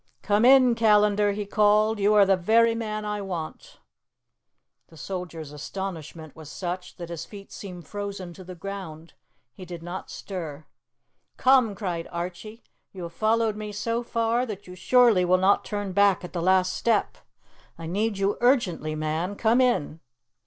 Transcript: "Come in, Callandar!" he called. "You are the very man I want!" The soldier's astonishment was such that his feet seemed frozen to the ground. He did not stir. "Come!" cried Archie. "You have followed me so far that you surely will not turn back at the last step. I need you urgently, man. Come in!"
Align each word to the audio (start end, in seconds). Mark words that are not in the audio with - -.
"Come 0.23 0.45
in, 0.45 0.73
Callandar!" 0.73 1.33
he 1.33 1.45
called. 1.45 1.99
"You 1.99 2.15
are 2.15 2.25
the 2.25 2.35
very 2.35 2.73
man 2.73 3.05
I 3.05 3.21
want!" 3.21 3.79
The 4.87 4.97
soldier's 4.97 5.51
astonishment 5.51 6.35
was 6.35 6.49
such 6.49 6.95
that 6.95 7.09
his 7.09 7.23
feet 7.23 7.51
seemed 7.51 7.87
frozen 7.87 8.33
to 8.33 8.43
the 8.43 8.55
ground. 8.55 9.13
He 9.53 9.63
did 9.63 9.83
not 9.83 10.09
stir. 10.09 10.65
"Come!" 11.37 11.75
cried 11.75 12.07
Archie. 12.11 12.63
"You 12.91 13.03
have 13.03 13.13
followed 13.13 13.55
me 13.55 13.71
so 13.71 14.01
far 14.01 14.43
that 14.47 14.65
you 14.65 14.73
surely 14.73 15.23
will 15.23 15.37
not 15.37 15.63
turn 15.63 15.91
back 15.91 16.23
at 16.23 16.33
the 16.33 16.41
last 16.41 16.73
step. 16.73 17.19
I 17.77 17.85
need 17.85 18.17
you 18.17 18.39
urgently, 18.41 18.95
man. 18.95 19.35
Come 19.35 19.61
in!" 19.61 19.99